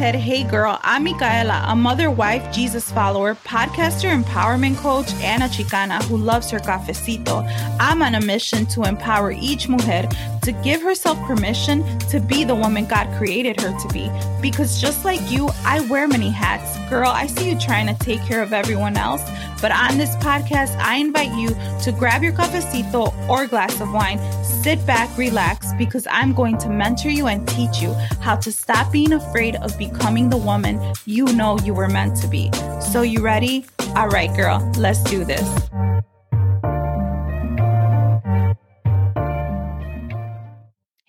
[0.00, 5.46] Head, hey girl, I'm Micaela, a mother, wife, Jesus follower, podcaster, empowerment coach, and a
[5.46, 7.46] Chicana who loves her cafecito.
[7.78, 10.08] I'm on a mission to empower each mujer
[10.42, 14.10] to give herself permission to be the woman God created her to be.
[14.40, 16.78] Because just like you, I wear many hats.
[16.90, 19.22] Girl, I see you trying to take care of everyone else,
[19.60, 21.48] but on this podcast, I invite you
[21.84, 24.18] to grab your cafecito or glass of wine
[24.62, 28.92] Sit back, relax, because I'm going to mentor you and teach you how to stop
[28.92, 32.50] being afraid of becoming the woman you know you were meant to be.
[32.92, 33.64] So, you ready?
[33.96, 35.89] All right, girl, let's do this.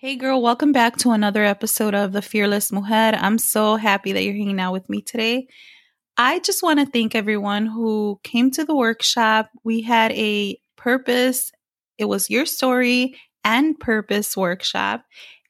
[0.02, 3.16] Hey, girl, welcome back to another episode of The Fearless Mujer.
[3.16, 5.46] I'm so happy that you're hanging out with me today.
[6.16, 9.50] I just want to thank everyone who came to the workshop.
[9.62, 11.52] We had a purpose,
[11.98, 13.14] it was your story,
[13.44, 15.04] and purpose workshop.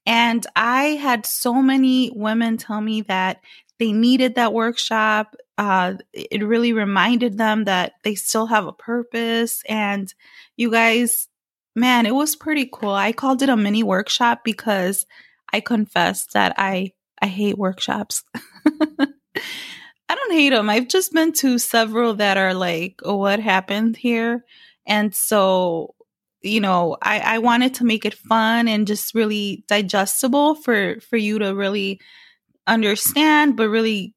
[0.05, 3.41] And I had so many women tell me that
[3.79, 5.35] they needed that workshop.
[5.57, 9.63] Uh, it really reminded them that they still have a purpose.
[9.67, 10.13] And
[10.59, 11.27] you guys,
[11.75, 12.91] man, it was pretty cool.
[12.91, 15.07] I called it a mini workshop because
[15.53, 18.25] I confessed that I I hate workshops.
[18.35, 20.69] I don't hate them.
[20.69, 24.45] I've just been to several that are like, oh, what happened here?
[24.87, 25.95] And so
[26.43, 31.17] you know, I, I wanted to make it fun and just really digestible for for
[31.17, 32.01] you to really
[32.67, 34.15] understand, but really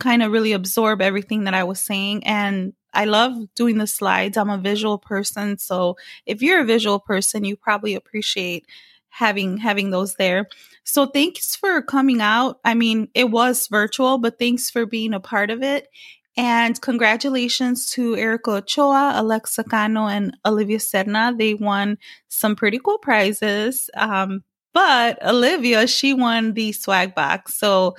[0.00, 2.26] kind of really absorb everything that I was saying.
[2.26, 4.36] And I love doing the slides.
[4.36, 8.66] I'm a visual person, so if you're a visual person, you probably appreciate
[9.08, 10.48] having having those there.
[10.82, 12.58] So thanks for coming out.
[12.64, 15.88] I mean, it was virtual, but thanks for being a part of it.
[16.36, 21.36] And congratulations to Erica Ochoa, Alexa Cano, and Olivia Serna.
[21.38, 21.98] They won
[22.28, 23.90] some pretty cool prizes.
[23.94, 24.42] Um,
[24.74, 27.54] but Olivia, she won the swag box.
[27.54, 27.96] So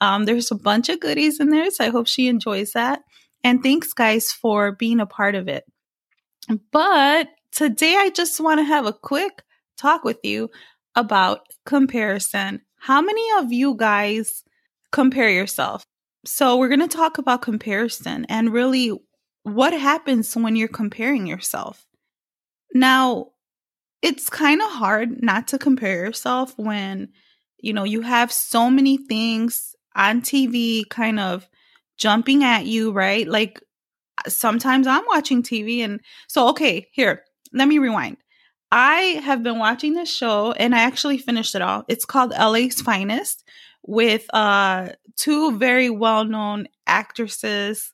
[0.00, 1.70] um, there's a bunch of goodies in there.
[1.70, 3.02] So I hope she enjoys that.
[3.42, 5.64] And thanks, guys, for being a part of it.
[6.72, 9.42] But today I just want to have a quick
[9.76, 10.50] talk with you
[10.94, 12.62] about comparison.
[12.78, 14.42] How many of you guys
[14.92, 15.84] compare yourself?
[16.26, 18.92] So, we're going to talk about comparison and really
[19.42, 21.86] what happens when you're comparing yourself.
[22.74, 23.28] Now,
[24.02, 27.08] it's kind of hard not to compare yourself when,
[27.58, 31.48] you know, you have so many things on TV kind of
[32.00, 33.28] jumping at you, right?
[33.28, 33.60] Like
[34.26, 37.22] sometimes I'm watching TV and so, okay, here,
[37.52, 38.16] let me rewind.
[38.72, 41.84] I have been watching this show and I actually finished it all.
[41.88, 43.44] It's called LA's Finest
[43.86, 47.92] with uh two very well-known actresses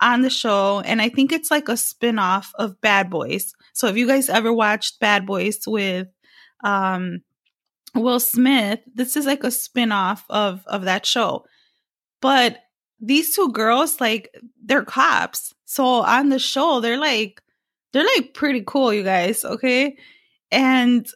[0.00, 3.52] on the show and I think it's like a spin-off of Bad Boys.
[3.72, 6.08] So if you guys ever watched Bad Boys with
[6.62, 7.20] um
[7.94, 11.44] Will Smith, this is like a spin-off of of that show.
[12.20, 12.58] But
[13.00, 15.54] these two girls like they're cops.
[15.64, 17.42] So on the show they're like
[17.92, 19.96] they're like pretty cool, you guys, okay?
[20.50, 21.08] And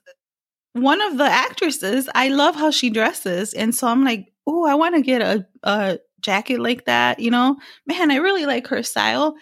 [0.72, 3.53] one of the actresses, I love how she dresses.
[3.53, 7.31] And so I'm like, oh, I want to get a, a jacket like that, you
[7.31, 7.56] know?
[7.87, 9.34] Man, I really like her style.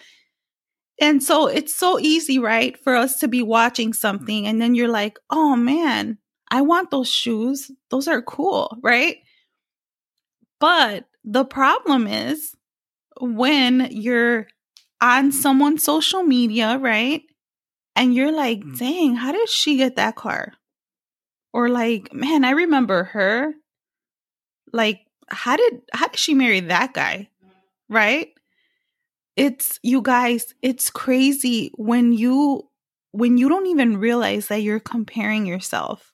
[0.99, 4.87] And so it's so easy, right, for us to be watching something and then you're
[4.87, 6.17] like, oh man,
[6.51, 7.71] I want those shoes.
[7.89, 9.17] Those are cool, right?
[10.59, 12.55] But the problem is
[13.19, 14.47] when you're
[15.01, 17.23] on someone's social media, right?
[17.95, 18.77] And you're like, mm.
[18.77, 20.53] dang, how did she get that car?
[21.53, 23.53] Or like, man, I remember her.
[24.71, 27.29] Like, how did how did she marry that guy?
[27.89, 28.29] Right?
[29.35, 32.69] It's you guys, it's crazy when you
[33.11, 36.13] when you don't even realize that you're comparing yourself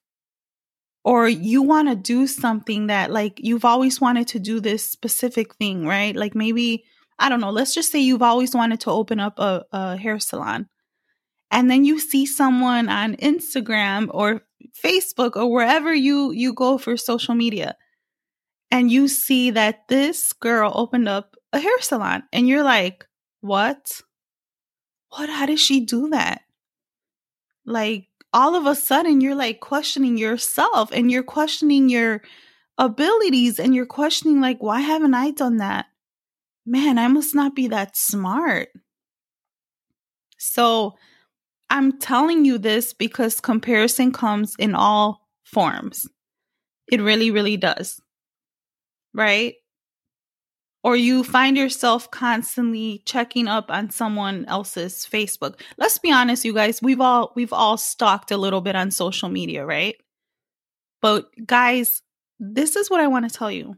[1.07, 5.55] or you want to do something that like you've always wanted to do this specific
[5.55, 6.13] thing, right?
[6.13, 6.83] Like maybe
[7.17, 10.19] I don't know, let's just say you've always wanted to open up a, a hair
[10.19, 10.67] salon.
[11.49, 14.41] And then you see someone on Instagram or
[14.83, 17.77] Facebook or wherever you you go for social media
[18.69, 23.07] and you see that this girl opened up a hair salon and you're like,
[23.39, 24.01] "What?
[25.07, 26.41] What how did she do that?"
[27.65, 32.21] Like all of a sudden you're like questioning yourself and you're questioning your
[32.77, 35.87] abilities and you're questioning like why haven't I done that?
[36.65, 38.69] Man, I must not be that smart.
[40.37, 40.95] So,
[41.69, 46.07] I'm telling you this because comparison comes in all forms.
[46.91, 48.01] It really really does.
[49.13, 49.55] Right?
[50.83, 55.59] Or you find yourself constantly checking up on someone else's Facebook.
[55.77, 59.29] Let's be honest, you guys, we've all we've all stalked a little bit on social
[59.29, 59.95] media, right?
[61.01, 62.01] But guys,
[62.39, 63.75] this is what I want to tell you.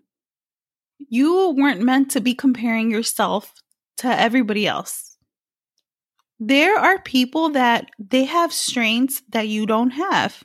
[0.98, 3.54] You weren't meant to be comparing yourself
[3.98, 5.18] to everybody else.
[6.40, 10.44] There are people that they have strengths that you don't have,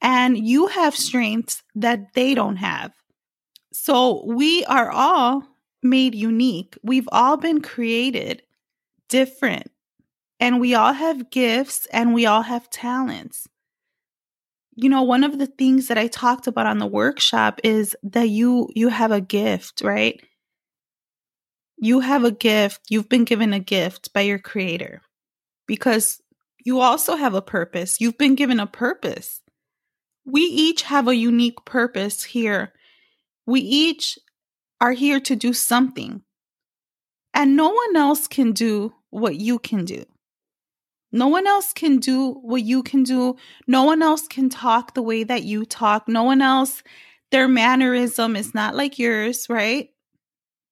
[0.00, 2.92] and you have strengths that they don't have.
[3.72, 5.44] So we are all
[5.82, 6.76] made unique.
[6.82, 8.42] We've all been created
[9.08, 9.70] different,
[10.40, 13.48] and we all have gifts and we all have talents.
[14.76, 18.28] You know, one of the things that I talked about on the workshop is that
[18.28, 20.20] you you have a gift, right?
[21.76, 22.82] You have a gift.
[22.88, 25.02] You've been given a gift by your creator
[25.66, 26.20] because
[26.64, 28.00] you also have a purpose.
[28.00, 29.40] You've been given a purpose.
[30.24, 32.72] We each have a unique purpose here.
[33.46, 34.18] We each
[34.80, 36.22] are here to do something.
[37.34, 40.04] And no one else can do what you can do.
[41.10, 43.36] No one else can do what you can do.
[43.66, 46.06] No one else can talk the way that you talk.
[46.06, 46.82] No one else,
[47.30, 49.90] their mannerism is not like yours, right?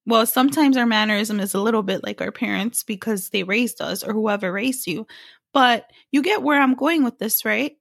[0.07, 4.05] Well, sometimes our mannerism is a little bit like our parents because they raised us
[4.05, 5.07] or whoever raised you.
[5.53, 7.77] But you get where I'm going with this, right?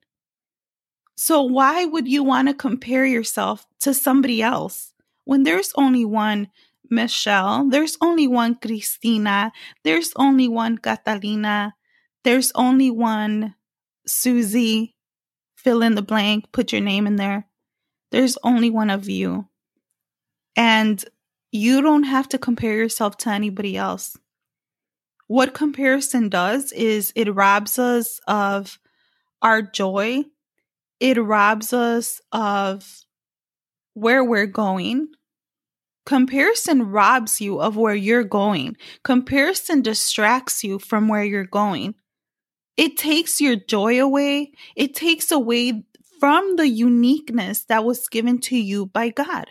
[1.18, 4.94] So, why would you want to compare yourself to somebody else?
[5.26, 6.50] When there's only one
[6.90, 9.52] Michelle, there's only one Cristina,
[9.84, 11.76] there's only one Catalina,
[12.24, 13.56] there's only one
[14.08, 14.96] Susie,
[15.56, 17.48] fill in the blank, put your name in there.
[18.12, 19.48] There's only one of you.
[20.56, 21.04] And
[21.52, 24.16] you don't have to compare yourself to anybody else.
[25.28, 28.78] What comparison does is it robs us of
[29.42, 30.26] our joy,
[31.00, 33.05] it robs us of
[33.96, 35.08] where we're going.
[36.06, 38.78] Comparison robs you of where you're going.
[39.04, 41.96] Comparison distracts you from where you're going.
[42.78, 44.52] It takes your joy away.
[44.76, 45.84] It takes away
[46.20, 49.46] from the uniqueness that was given to you by God.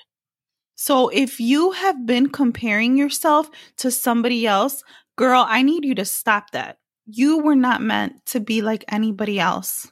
[0.76, 4.82] So if you have been comparing yourself to somebody else,
[5.16, 6.78] girl, I need you to stop that.
[7.06, 9.90] You were not meant to be like anybody else.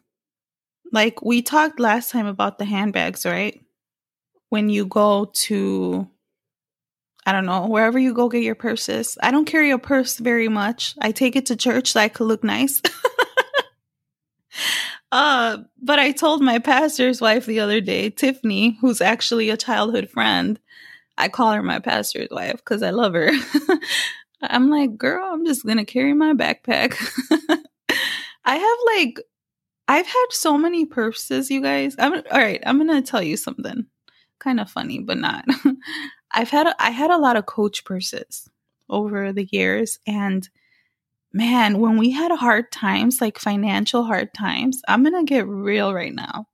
[0.93, 3.61] Like we talked last time about the handbags, right?
[4.53, 6.07] When you go to
[7.25, 9.17] I don't know, wherever you go get your purses.
[9.23, 10.95] I don't carry a purse very much.
[11.01, 12.83] I take it to church so I could look nice.
[15.13, 20.11] uh, but I told my pastor's wife the other day, Tiffany, who's actually a childhood
[20.11, 20.59] friend.
[21.17, 23.31] I call her my pastor's wife because I love her.
[24.43, 26.99] I'm like, girl, I'm just gonna carry my backpack.
[28.45, 29.21] I have like
[29.89, 31.95] I've had so many purses, you guys.
[31.99, 33.87] I'm all right, I'm gonna tell you something
[34.43, 35.45] kind of funny, but not.
[36.33, 38.49] I've had I had a lot of coach purses
[38.89, 40.49] over the years and
[41.33, 45.95] man, when we had hard times, like financial hard times, I'm going to get real
[45.95, 46.47] right now.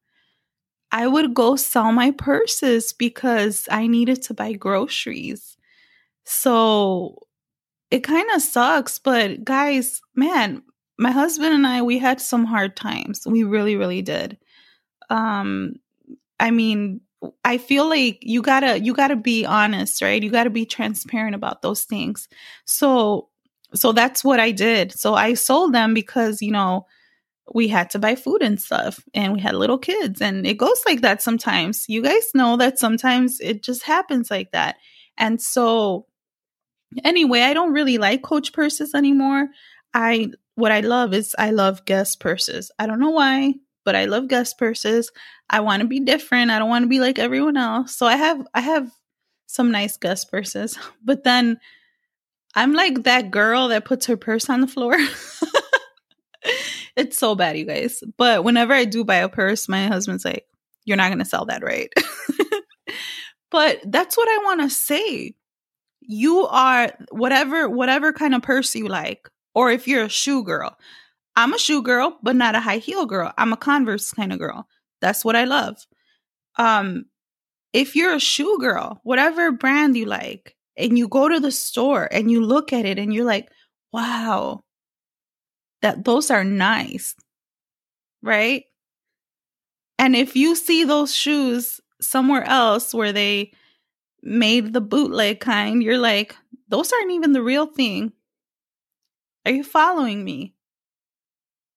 [0.91, 5.57] I would go sell my purses because I needed to buy groceries.
[6.25, 7.19] So
[7.91, 10.63] it kind of sucks, but guys, man,
[10.99, 13.27] my husband and I we had some hard times.
[13.27, 14.39] We really really did.
[15.11, 15.77] Um
[16.41, 17.01] I mean,
[17.45, 20.23] I feel like you gotta you gotta be honest, right?
[20.23, 22.29] You gotta be transparent about those things.
[22.65, 23.29] So
[23.75, 24.93] so that's what I did.
[24.93, 26.87] So I sold them because, you know,
[27.55, 30.83] we had to buy food and stuff and we had little kids and it goes
[30.87, 31.87] like that sometimes.
[31.89, 34.77] You guys know that sometimes it just happens like that.
[35.17, 36.07] And so
[37.05, 39.49] anyway, I don't really like coach purses anymore.
[39.95, 42.71] I what I love is I love Guess purses.
[42.79, 43.55] I don't know why
[43.89, 45.11] but I love Guess purses.
[45.49, 46.51] I want to be different.
[46.51, 47.97] I don't want to be like everyone else.
[47.97, 48.93] So I have I have
[49.47, 50.79] some nice Guess purses.
[51.03, 51.59] But then
[52.55, 54.95] I'm like that girl that puts her purse on the floor.
[56.97, 58.05] it's so bad, you guys.
[58.19, 60.45] But whenever I do buy a purse, my husband's like,
[60.85, 61.91] "You're not going to sell that, right?"
[63.51, 65.35] but that's what I want to say.
[66.03, 70.77] You are whatever whatever kind of purse you like, or if you're a shoe girl.
[71.39, 73.33] I'm a shoe girl, but not a high heel girl.
[73.39, 74.67] I'm a Converse kind of girl.
[75.01, 75.77] That's what I love.
[76.57, 77.05] Um,
[77.73, 82.09] if you're a shoe girl, whatever brand you like, and you go to the store
[82.11, 83.53] and you look at it and you're like,
[83.93, 84.65] wow,
[85.81, 87.15] that those are nice.
[88.21, 88.65] Right?
[89.97, 93.53] And if you see those shoes somewhere else where they
[94.25, 96.35] made the bootleg kind, you're like,
[96.67, 98.13] those aren't even the real thing.
[99.47, 100.57] Are you following me?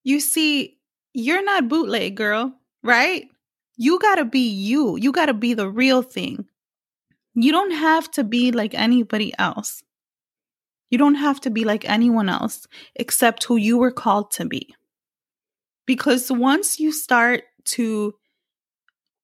[0.04, 0.78] You see,
[1.14, 3.28] you're not bootleg, girl, right?
[3.76, 4.96] You gotta be you.
[4.96, 6.46] You gotta be the real thing.
[7.34, 9.82] You don't have to be like anybody else.
[10.90, 14.74] You don't have to be like anyone else except who you were called to be.
[15.86, 18.14] Because once you start to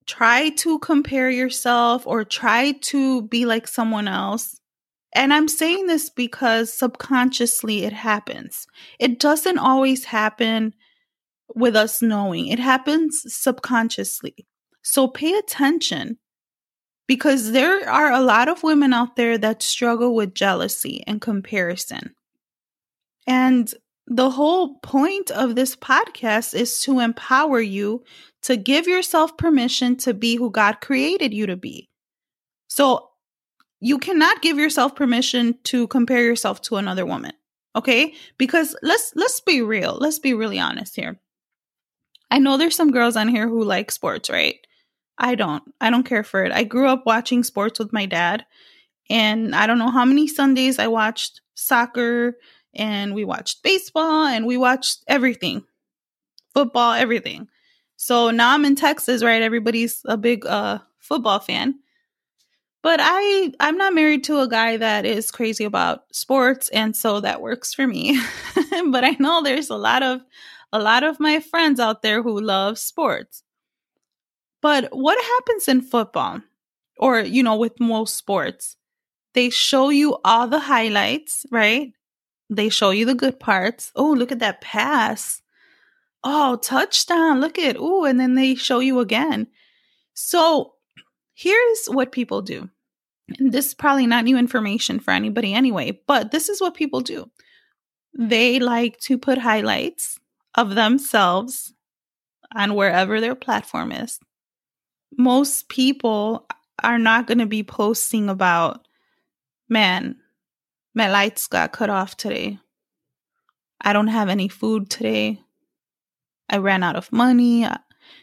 [0.06, 4.57] try to compare yourself or try to be like someone else,
[5.14, 8.66] and I'm saying this because subconsciously it happens.
[8.98, 10.74] It doesn't always happen
[11.54, 14.46] with us knowing, it happens subconsciously.
[14.82, 16.18] So pay attention
[17.06, 22.14] because there are a lot of women out there that struggle with jealousy and comparison.
[23.26, 23.72] And
[24.06, 28.04] the whole point of this podcast is to empower you
[28.42, 31.88] to give yourself permission to be who God created you to be.
[32.68, 33.07] So
[33.80, 37.32] you cannot give yourself permission to compare yourself to another woman.
[37.76, 38.14] Okay?
[38.38, 39.96] Because let's let's be real.
[40.00, 41.20] Let's be really honest here.
[42.30, 44.56] I know there's some girls on here who like sports, right?
[45.16, 45.62] I don't.
[45.80, 46.52] I don't care for it.
[46.52, 48.44] I grew up watching sports with my dad,
[49.08, 52.36] and I don't know how many Sundays I watched soccer,
[52.74, 55.64] and we watched baseball, and we watched everything
[56.54, 57.48] football, everything.
[57.96, 59.42] So now I'm in Texas, right?
[59.42, 61.76] Everybody's a big uh, football fan.
[62.88, 67.20] But I I'm not married to a guy that is crazy about sports and so
[67.20, 68.18] that works for me.
[68.90, 70.22] but I know there's a lot of
[70.72, 73.42] a lot of my friends out there who love sports.
[74.62, 76.40] But what happens in football
[76.96, 78.78] or, you know, with most sports?
[79.34, 81.92] They show you all the highlights, right?
[82.48, 83.92] They show you the good parts.
[83.96, 85.42] Oh, look at that pass.
[86.24, 87.42] Oh, touchdown.
[87.42, 89.48] Look at, oh, and then they show you again.
[90.14, 90.72] So
[91.34, 92.70] here's what people do.
[93.38, 97.00] And this is probably not new information for anybody anyway, but this is what people
[97.00, 97.30] do.
[98.18, 100.18] They like to put highlights
[100.54, 101.72] of themselves
[102.54, 104.18] on wherever their platform is
[105.16, 106.46] most people
[106.82, 108.86] are not going to be posting about,
[109.68, 110.16] man,
[110.94, 112.58] my lights got cut off today.
[113.80, 115.40] I don't have any food today.
[116.48, 117.66] I ran out of money.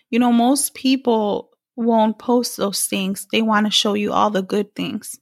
[0.10, 3.28] You know, most people won't post those things.
[3.32, 5.20] They want to show you all the good things,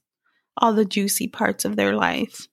[0.56, 2.46] all the juicy parts of their life,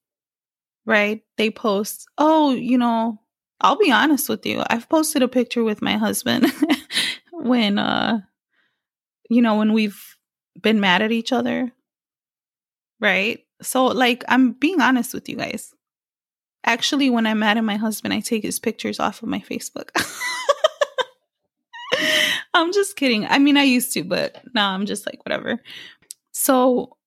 [0.86, 1.22] right?
[1.38, 3.20] They post, oh, you know,
[3.60, 4.64] I'll be honest with you.
[4.68, 6.52] I've posted a picture with my husband
[7.32, 8.22] when uh
[9.32, 10.18] you know, when we've
[10.62, 11.72] been mad at each other.
[13.00, 13.40] Right?
[13.62, 15.74] So, like, I'm being honest with you guys.
[16.66, 19.90] Actually, when I'm mad at my husband, I take his pictures off of my Facebook.
[22.54, 23.26] I'm just kidding.
[23.26, 25.62] I mean, I used to, but now I'm just like, whatever.
[26.32, 26.98] So,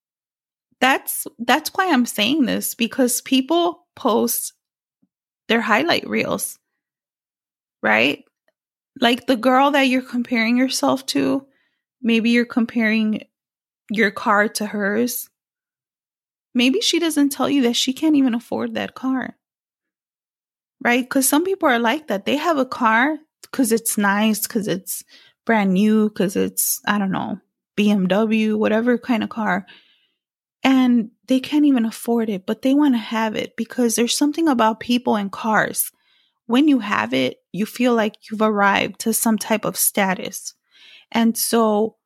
[0.81, 4.53] that's that's why I'm saying this because people post
[5.49, 6.59] their highlight reels.
[7.83, 8.25] Right?
[9.01, 11.47] Like the girl that you're comparing yourself to,
[12.05, 13.23] Maybe you're comparing
[13.91, 15.31] your car to hers.
[16.55, 19.35] Maybe she doesn't tell you that she can't even afford that car.
[20.85, 21.03] Right?
[21.03, 22.27] Because some people are like that.
[22.27, 25.03] They have a car because it's nice, because it's
[25.45, 27.41] brand new, because it's, I don't know,
[27.77, 29.67] BMW, whatever kind of car.
[30.63, 34.49] And they can't even afford it, but they want to have it because there's something
[34.49, 35.91] about people and cars.
[36.47, 40.55] When you have it, you feel like you've arrived to some type of status.
[41.13, 41.97] And so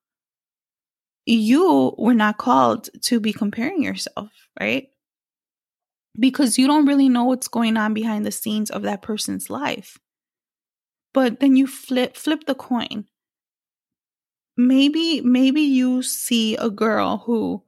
[1.24, 4.88] you were not called to be comparing yourself, right?
[6.18, 9.98] Because you don't really know what's going on behind the scenes of that person's life.
[11.14, 13.06] But then you flip flip the coin.
[14.58, 17.62] Maybe maybe you see a girl who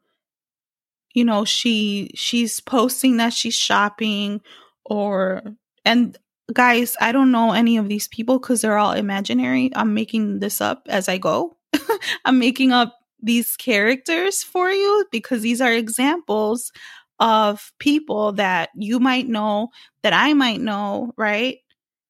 [1.15, 4.41] you know she she's posting that she's shopping
[4.85, 5.43] or
[5.85, 6.17] and
[6.53, 9.71] guys, I don't know any of these people because they're all imaginary.
[9.75, 11.57] I'm making this up as I go.
[12.25, 16.73] I'm making up these characters for you because these are examples
[17.21, 19.69] of people that you might know,
[20.03, 21.59] that I might know, right?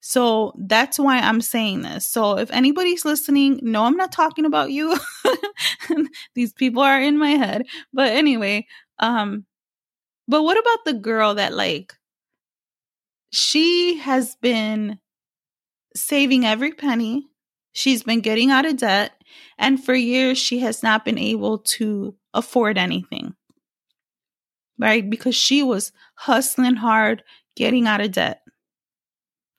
[0.01, 2.09] So that's why I'm saying this.
[2.09, 4.97] So if anybody's listening, no, I'm not talking about you.
[6.35, 7.67] These people are in my head.
[7.93, 8.67] But anyway,
[8.99, 9.45] um,
[10.27, 11.95] but what about the girl that like
[13.33, 14.99] she has been
[15.95, 17.27] saving every penny.
[17.73, 19.13] She's been getting out of debt.
[19.59, 23.35] And for years, she has not been able to afford anything.
[24.79, 25.09] Right?
[25.09, 27.23] Because she was hustling hard,
[27.55, 28.41] getting out of debt,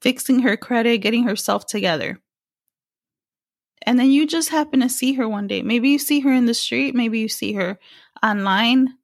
[0.02, 2.20] fixing her credit, getting herself together.
[3.84, 5.62] And then you just happen to see her one day.
[5.62, 7.80] Maybe you see her in the street, maybe you see her
[8.24, 8.96] online,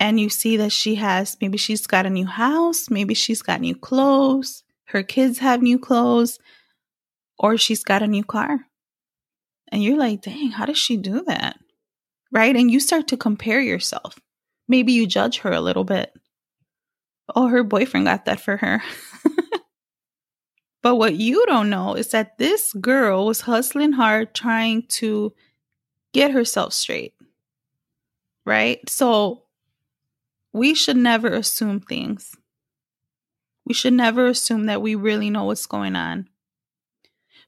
[0.00, 3.60] and you see that she has maybe she's got a new house, maybe she's got
[3.60, 6.38] new clothes, her kids have new clothes,
[7.38, 8.60] or she's got a new car.
[9.70, 11.58] And you're like, dang, how does she do that?
[12.32, 12.56] Right?
[12.56, 14.18] And you start to compare yourself.
[14.66, 16.12] Maybe you judge her a little bit.
[17.34, 18.82] Oh, her boyfriend got that for her.
[20.82, 25.32] but what you don't know is that this girl was hustling hard trying to
[26.12, 27.14] get herself straight.
[28.46, 28.88] Right?
[28.88, 29.44] So
[30.52, 32.34] we should never assume things.
[33.66, 36.28] We should never assume that we really know what's going on.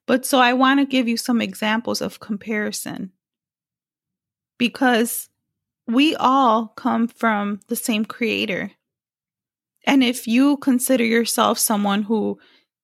[0.06, 3.12] But so I want to give you some examples of comparison
[4.58, 5.28] because
[5.86, 8.72] we all come from the same creator.
[9.86, 12.38] And if you consider yourself someone who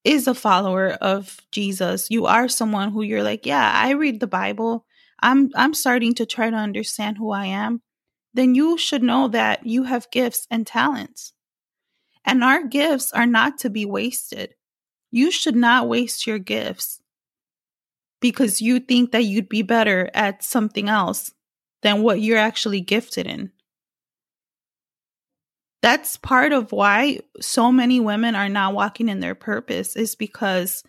[0.06, 4.26] is a follower of Jesus, you are someone who you're like, yeah, I read the
[4.26, 4.86] Bible.
[5.20, 7.82] I'm I'm starting to try to understand who I am
[8.36, 11.32] then you should know that you have gifts and talents.
[12.24, 14.54] And our gifts are not to be wasted.
[15.10, 17.00] You should not waste your gifts
[18.20, 21.32] because you think that you'd be better at something else
[21.82, 23.52] than what you're actually gifted in.
[25.86, 30.82] That's part of why so many women are not walking in their purpose, is because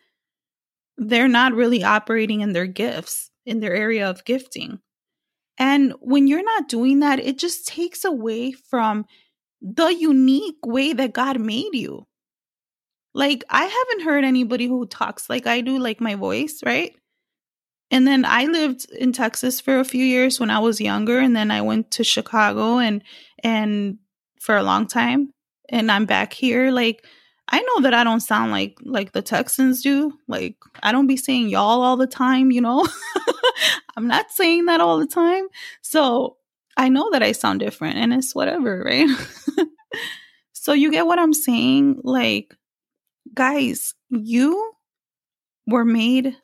[0.97, 4.79] they're not really operating in their gifts, in their area of gifting.
[5.59, 9.05] And when you're not doing that, it just takes away from
[9.61, 12.07] the unique way that God made you.
[13.13, 16.95] Like, I haven't heard anybody who talks like I do, like my voice, right?
[17.91, 21.35] And then I lived in Texas for a few years when I was younger, and
[21.35, 23.03] then I went to Chicago and
[23.43, 23.99] and
[24.39, 25.33] for a long time,
[25.69, 26.71] and I'm back here.
[26.71, 27.05] Like,
[27.49, 30.13] I know that I don't sound like like the Texans do.
[30.27, 32.87] Like, I don't be saying y'all all the time, you know.
[33.97, 35.47] I'm not saying that all the time.
[35.81, 36.37] So
[36.77, 39.09] I know that I sound different and it's whatever, right?
[40.53, 42.01] so you get what I'm saying?
[42.03, 42.55] Like,
[43.33, 44.73] guys, you
[45.65, 46.35] were made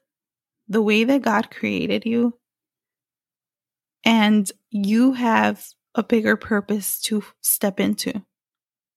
[0.68, 2.40] the way that God created you,
[4.04, 5.64] and you have
[5.96, 8.24] a bigger purpose to step into.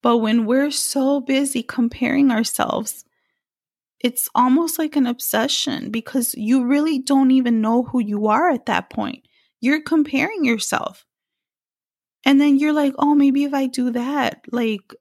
[0.02, 3.04] But when we're so busy comparing ourselves
[4.00, 8.66] it's almost like an obsession because you really don't even know who you are at
[8.66, 9.26] that point.
[9.60, 11.04] You're comparing yourself.
[12.24, 14.94] And then you're like, "Oh, maybe if I do that, like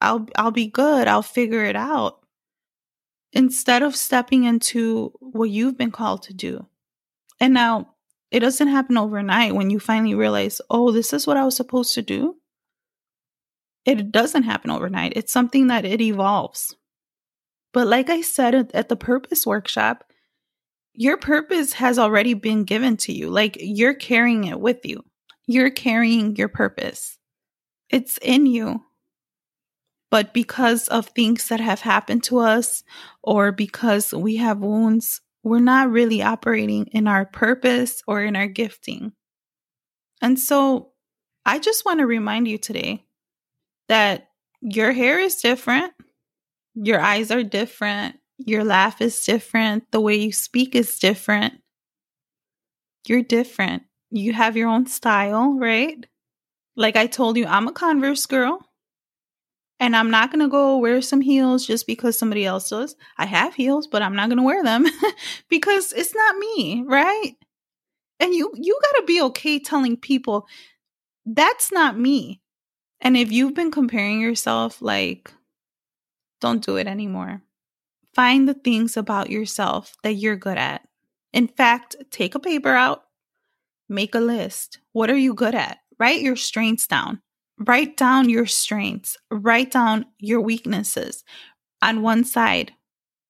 [0.00, 1.08] I'll I'll be good.
[1.08, 2.20] I'll figure it out."
[3.32, 6.66] Instead of stepping into what you've been called to do.
[7.40, 7.93] And now
[8.34, 11.94] it doesn't happen overnight when you finally realize, "Oh, this is what I was supposed
[11.94, 12.36] to do."
[13.84, 15.12] It doesn't happen overnight.
[15.14, 16.74] It's something that it evolves.
[17.72, 20.02] But like I said at the purpose workshop,
[20.94, 23.30] your purpose has already been given to you.
[23.30, 25.04] Like you're carrying it with you.
[25.46, 27.18] You're carrying your purpose.
[27.88, 28.82] It's in you.
[30.10, 32.82] But because of things that have happened to us
[33.22, 38.46] or because we have wounds, we're not really operating in our purpose or in our
[38.46, 39.12] gifting.
[40.22, 40.92] And so
[41.44, 43.04] I just want to remind you today
[43.88, 44.28] that
[44.62, 45.92] your hair is different.
[46.74, 48.16] Your eyes are different.
[48.38, 49.84] Your laugh is different.
[49.92, 51.54] The way you speak is different.
[53.06, 53.82] You're different.
[54.10, 56.06] You have your own style, right?
[56.74, 58.66] Like I told you, I'm a Converse girl.
[59.80, 62.94] And I'm not going to go wear some heels just because somebody else does.
[63.18, 64.86] I have heels, but I'm not going to wear them
[65.48, 67.34] because it's not me, right?
[68.20, 70.46] And you you got to be okay telling people
[71.26, 72.40] that's not me.
[73.00, 75.32] And if you've been comparing yourself like
[76.44, 77.40] don't do it anymore.
[78.12, 80.86] Find the things about yourself that you're good at.
[81.32, 83.04] In fact, take a paper out,
[83.88, 84.78] make a list.
[84.92, 85.78] What are you good at?
[85.98, 87.22] Write your strengths down.
[87.58, 89.16] Write down your strengths.
[89.30, 91.24] Write down your weaknesses.
[91.82, 92.72] On one side,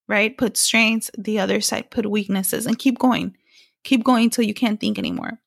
[0.09, 0.37] right?
[0.37, 3.37] Put strengths, the other side, put weaknesses, and keep going.
[3.83, 5.41] Keep going till you can't think anymore.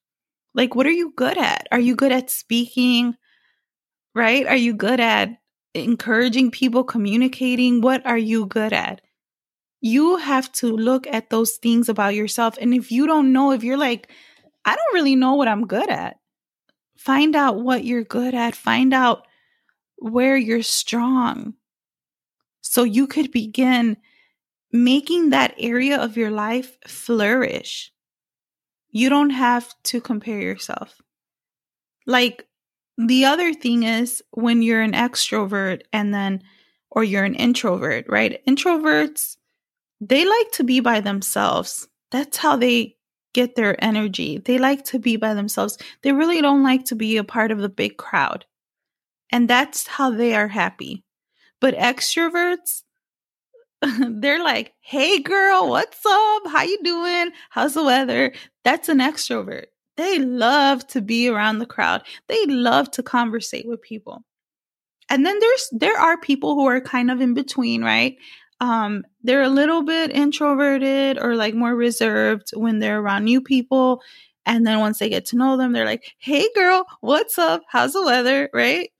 [0.54, 1.68] Like, what are you good at?
[1.72, 3.16] Are you good at speaking?
[4.13, 4.46] Right?
[4.46, 5.30] Are you good at
[5.74, 7.82] encouraging people, communicating?
[7.82, 9.02] What are you good at?
[9.80, 12.58] You have to look at those things about yourself.
[12.60, 14.10] And if you don't know, if you're like,
[14.66, 16.18] I don't really know what I'm good at,
[16.98, 19.28] find out what you're good at, find out
[19.98, 21.54] where you're strong.
[22.62, 23.98] So you could begin
[24.72, 27.92] making that area of your life flourish.
[28.90, 31.02] You don't have to compare yourself.
[32.06, 32.46] Like
[32.98, 36.44] the other thing is when you're an extrovert and then,
[36.90, 38.44] or you're an introvert, right?
[38.48, 39.38] Introverts,
[40.02, 41.88] they like to be by themselves.
[42.12, 42.97] That's how they
[43.38, 44.39] get their energy.
[44.39, 45.78] They like to be by themselves.
[46.02, 48.45] They really don't like to be a part of the big crowd.
[49.32, 51.04] And that's how they are happy.
[51.62, 52.82] But extroverts,
[53.82, 56.47] they're like, "Hey girl, what's up?
[56.47, 57.32] How you doing?
[57.52, 59.65] How's the weather?" That's an extrovert.
[59.97, 62.02] They love to be around the crowd.
[62.28, 64.23] They love to conversate with people.
[65.10, 68.17] And then there's there are people who are kind of in between, right?
[68.60, 74.02] Um, they're a little bit introverted or like more reserved when they're around new people.
[74.46, 77.62] And then once they get to know them, they're like, "Hey girl, what's up?
[77.70, 78.91] How's the weather?" Right?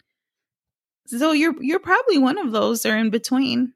[1.08, 3.74] So you're you're probably one of those or in between.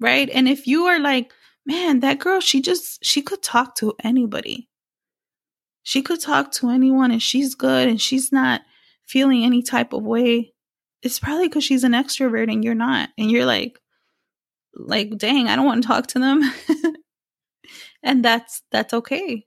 [0.00, 0.28] Right?
[0.30, 1.32] And if you are like,
[1.66, 4.68] "Man, that girl, she just she could talk to anybody."
[5.82, 8.62] She could talk to anyone and she's good and she's not
[9.06, 10.54] feeling any type of way.
[11.02, 13.08] It's probably because she's an extrovert and you're not.
[13.18, 13.78] And you're like,
[14.74, 16.42] like, dang, I don't want to talk to them.
[18.02, 19.46] and that's that's okay.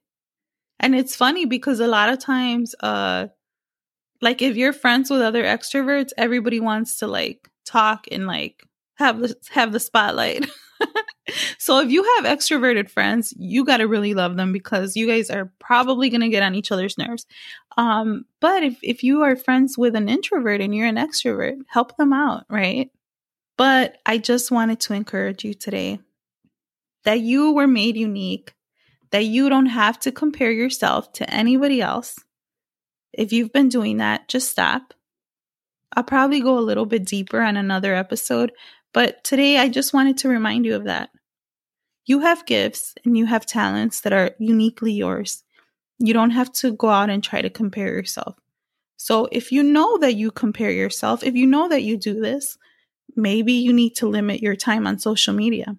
[0.79, 3.27] And it's funny because a lot of times, uh,
[4.21, 8.63] like if you're friends with other extroverts, everybody wants to like talk and like
[8.95, 10.45] have the have the spotlight.
[11.57, 15.29] so if you have extroverted friends, you got to really love them because you guys
[15.29, 17.25] are probably going to get on each other's nerves.
[17.77, 21.95] Um, but if if you are friends with an introvert and you're an extrovert, help
[21.97, 22.89] them out, right?
[23.57, 25.99] But I just wanted to encourage you today
[27.05, 28.53] that you were made unique,
[29.11, 32.19] that you don't have to compare yourself to anybody else.
[33.13, 34.93] If you've been doing that, just stop.
[35.95, 38.51] I'll probably go a little bit deeper on another episode,
[38.93, 41.09] but today I just wanted to remind you of that.
[42.05, 45.43] You have gifts and you have talents that are uniquely yours.
[45.97, 48.37] You don't have to go out and try to compare yourself.
[48.97, 52.57] So if you know that you compare yourself, if you know that you do this,
[53.15, 55.75] maybe you need to limit your time on social media,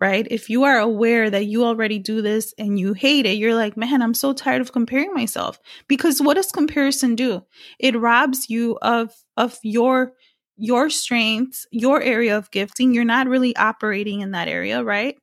[0.00, 0.26] right?
[0.30, 3.76] If you are aware that you already do this and you hate it, you're like,
[3.76, 5.58] man, I'm so tired of comparing myself.
[5.88, 7.44] Because what does comparison do?
[7.78, 10.12] It robs you of, of your,
[10.56, 12.94] your strengths, your area of gifting.
[12.94, 15.16] You're not really operating in that area, right?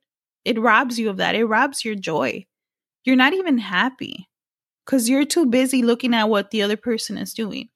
[0.44, 1.34] It robs you of that.
[1.34, 2.46] It robs your joy.
[3.04, 4.28] You're not even happy
[4.84, 7.68] because you're too busy looking at what the other person is doing.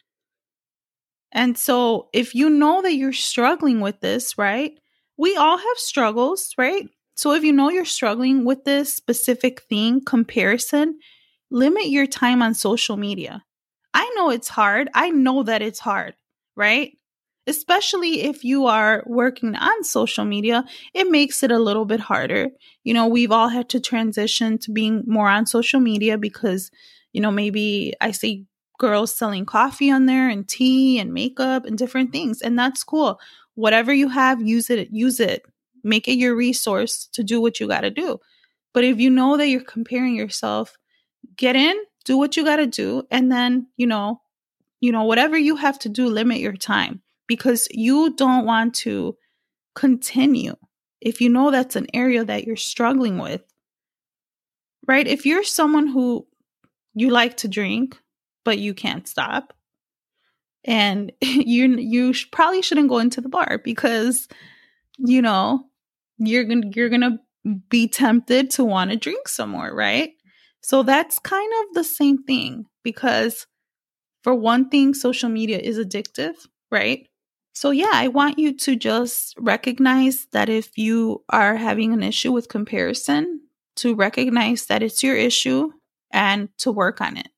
[1.35, 4.79] And so, if you know that you're struggling with this, right?
[5.17, 6.89] We all have struggles, right?
[7.17, 10.99] So, if you know you're struggling with this specific thing, comparison,
[11.51, 13.45] limit your time on social media.
[13.93, 14.89] I know it's hard.
[14.95, 16.15] I know that it's hard,
[16.57, 16.97] right?
[17.47, 22.49] Especially if you are working on social media, it makes it a little bit harder.
[22.85, 26.71] You know, we've all had to transition to being more on social media because,
[27.13, 28.47] you know, maybe I see
[28.79, 32.41] girls selling coffee on there and tea and makeup and different things.
[32.41, 33.21] And that's cool.
[33.55, 35.45] Whatever you have, use it, use it.
[35.83, 38.19] Make it your resource to do what you got to do.
[38.73, 40.77] But if you know that you're comparing yourself,
[41.37, 44.21] get in, do what you got to do and then, you know,
[44.81, 49.17] you know, whatever you have to do, limit your time because you don't want to
[49.75, 50.55] continue.
[51.01, 53.43] If you know that's an area that you're struggling with,
[54.87, 55.07] right?
[55.07, 56.27] If you're someone who
[56.95, 57.99] you like to drink,
[58.45, 59.53] but you can't stop.
[60.65, 64.29] And you you sh- probably shouldn't go into the bar because
[64.99, 65.67] you know,
[66.19, 67.19] you're to you're to
[67.69, 70.13] be tempted to want to drink some more, right?
[70.63, 73.47] So that's kind of the same thing because
[74.23, 76.35] for one thing social media is addictive,
[76.71, 77.07] right?
[77.53, 82.33] So yeah, I want you to just recognize that if you are having an issue
[82.33, 83.41] with comparison,
[83.77, 85.71] to recognize that it's your issue
[86.13, 87.29] and to work on it.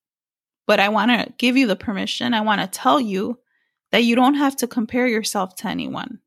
[0.67, 2.35] But I want to give you the permission.
[2.35, 3.39] I want to tell you
[3.93, 6.21] that you don't have to compare yourself to anyone.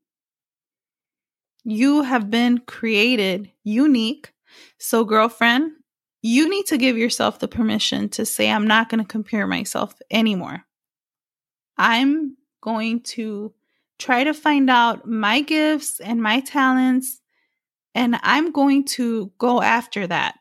[1.64, 4.32] You have been created unique.
[4.78, 5.72] So, girlfriend,
[6.22, 9.94] you need to give yourself the permission to say, I'm not going to compare myself
[10.10, 10.64] anymore.
[11.76, 13.54] I'm going to
[13.98, 17.20] try to find out my gifts and my talents,
[17.94, 20.36] and I'm going to go after that.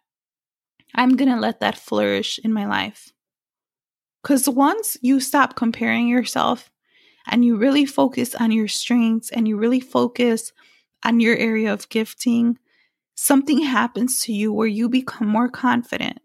[0.96, 3.14] I'm going to let that flourish in my life.
[4.22, 6.72] Because once you stop comparing yourself
[7.28, 10.52] and you really focus on your strengths and you really focus
[11.04, 12.58] on your area of gifting,
[13.16, 16.20] something happens to you where you become more confident.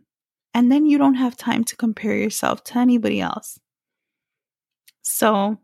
[0.53, 3.59] And then you don't have time to compare yourself to anybody else.
[5.03, 5.59] So,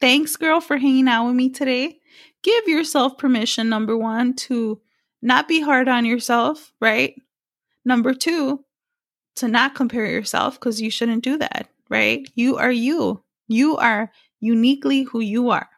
[0.00, 1.98] thanks, girl, for hanging out with me today.
[2.42, 4.80] Give yourself permission, number one, to
[5.20, 7.14] not be hard on yourself, right?
[7.84, 8.64] Number two,
[9.36, 12.28] to not compare yourself because you shouldn't do that, right?
[12.34, 13.22] You are you.
[13.48, 15.68] You are uniquely who you are.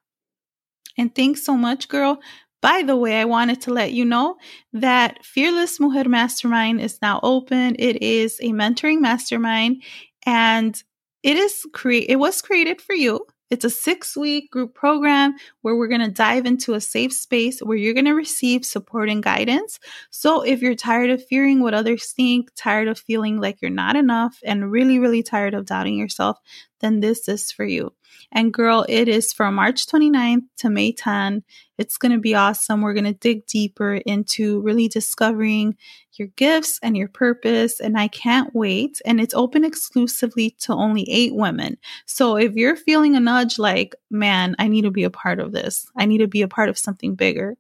[0.97, 2.21] And thanks so much, girl.
[2.63, 4.37] By the way, I wanted to let you know
[4.73, 7.77] that Fearless Mujer Mastermind is now open.
[7.79, 9.83] It is a mentoring mastermind
[10.25, 10.83] and
[11.23, 13.27] it is create it was created for you.
[13.51, 17.61] It's a six week group program where we're going to dive into a safe space
[17.61, 19.79] where you're going to receive support and guidance.
[20.11, 23.97] So, if you're tired of fearing what others think, tired of feeling like you're not
[23.97, 26.39] enough, and really, really tired of doubting yourself,
[26.81, 27.93] then this is for you.
[28.33, 31.43] And girl, it is from March 29th to May 10.
[31.79, 32.83] It's going to be awesome.
[32.83, 35.77] We're going to dig deeper into really discovering
[36.15, 37.81] your gifts and your purpose.
[37.81, 39.01] And I can't wait.
[39.05, 41.77] And it's open exclusively to only eight women.
[42.07, 45.53] So if you're feeling a nudge like, man, I need to be a part of
[45.53, 47.57] this, I need to be a part of something bigger.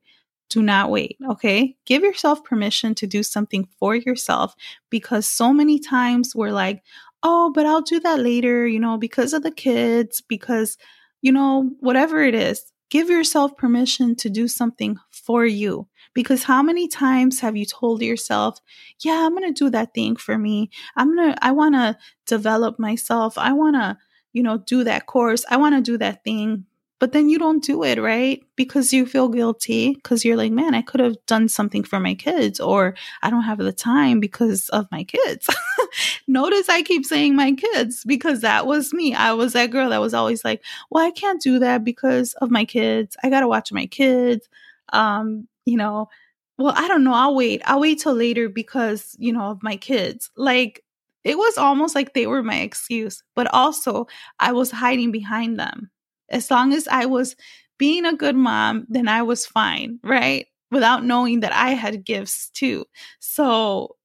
[0.50, 1.74] Do not wait, okay?
[1.86, 4.54] Give yourself permission to do something for yourself
[4.90, 6.82] because so many times we're like,
[7.24, 10.76] oh, but I'll do that later, you know, because of the kids, because,
[11.22, 15.88] you know, whatever it is, give yourself permission to do something for you.
[16.14, 18.60] Because how many times have you told yourself,
[19.00, 20.70] yeah, I'm going to do that thing for me.
[20.96, 23.36] I'm going to, I want to develop myself.
[23.36, 23.98] I want to,
[24.32, 25.44] you know, do that course.
[25.50, 26.66] I want to do that thing
[27.04, 28.42] but then you don't do it, right?
[28.56, 32.14] Because you feel guilty because you're like, man, I could have done something for my
[32.14, 35.50] kids, or I don't have the time because of my kids.
[36.26, 39.14] Notice I keep saying my kids because that was me.
[39.14, 42.50] I was that girl that was always like, well, I can't do that because of
[42.50, 43.18] my kids.
[43.22, 44.48] I got to watch my kids.
[44.90, 46.08] Um, you know,
[46.56, 47.12] well, I don't know.
[47.12, 47.60] I'll wait.
[47.66, 50.30] I'll wait till later because, you know, of my kids.
[50.38, 50.82] Like,
[51.22, 54.06] it was almost like they were my excuse, but also
[54.40, 55.90] I was hiding behind them
[56.28, 57.36] as long as I was
[57.78, 60.46] being a good mom, then I was fine, right?
[60.70, 62.84] Without knowing that I had gifts too.
[63.20, 63.96] So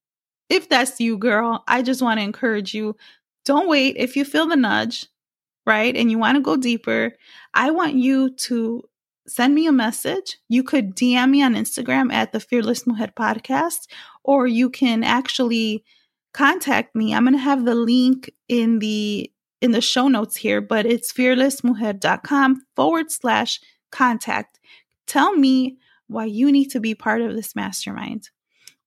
[0.49, 2.95] if that's you, girl, I just want to encourage you
[3.45, 3.95] don't wait.
[3.97, 5.05] If you feel the nudge,
[5.65, 7.13] right, and you want to go deeper,
[7.53, 8.83] I want you to
[9.27, 10.37] send me a message.
[10.49, 13.87] You could DM me on Instagram at the Fearless Mujer Podcast,
[14.23, 15.83] or you can actually
[16.33, 17.13] contact me.
[17.13, 21.11] I'm going to have the link in the in the show notes here, but it's
[21.13, 23.59] fearlessmujer.com forward slash
[23.91, 24.59] contact.
[25.07, 28.29] Tell me why you need to be part of this mastermind.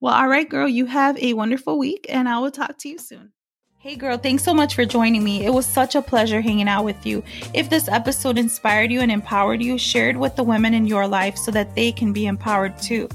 [0.00, 2.98] Well, all right, girl, you have a wonderful week, and I will talk to you
[2.98, 3.32] soon.
[3.78, 5.44] Hey, girl, thanks so much for joining me.
[5.44, 7.24] It was such a pleasure hanging out with you.
[7.52, 11.08] If this episode inspired you and empowered you, share it with the women in your
[11.08, 13.08] life so that they can be empowered too.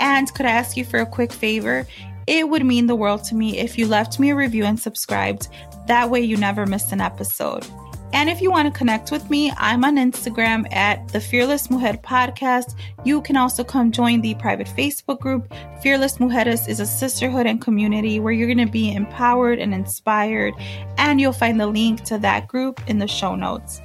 [0.00, 1.86] And could I ask you for a quick favor?
[2.26, 5.48] It would mean the world to me if you left me a review and subscribed.
[5.86, 7.66] That way, you never miss an episode.
[8.14, 11.94] And if you want to connect with me, I'm on Instagram at the Fearless Mujer
[11.94, 12.74] Podcast.
[13.04, 15.50] You can also come join the private Facebook group.
[15.82, 20.52] Fearless Mujeres is a sisterhood and community where you're going to be empowered and inspired.
[20.98, 23.80] And you'll find the link to that group in the show notes.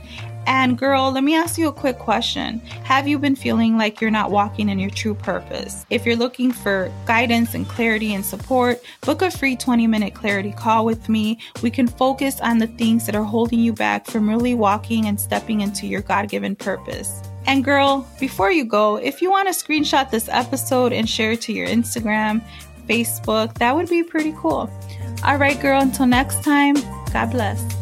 [0.47, 2.59] And girl, let me ask you a quick question.
[2.85, 5.85] Have you been feeling like you're not walking in your true purpose?
[5.89, 10.53] If you're looking for guidance and clarity and support, book a free 20 minute clarity
[10.53, 11.39] call with me.
[11.61, 15.19] We can focus on the things that are holding you back from really walking and
[15.19, 17.21] stepping into your God given purpose.
[17.45, 21.41] And girl, before you go, if you want to screenshot this episode and share it
[21.41, 22.41] to your Instagram,
[22.87, 24.71] Facebook, that would be pretty cool.
[25.25, 26.75] All right, girl, until next time,
[27.11, 27.76] God bless.